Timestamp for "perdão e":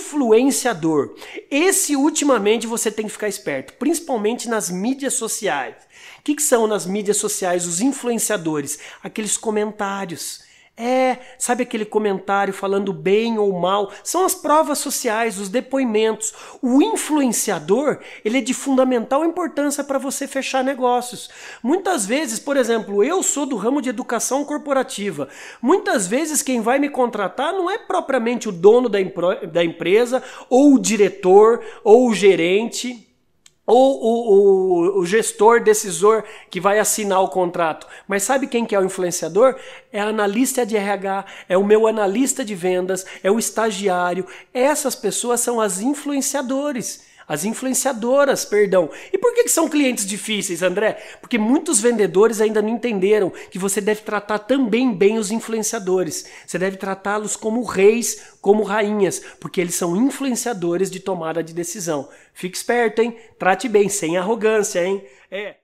48.44-49.16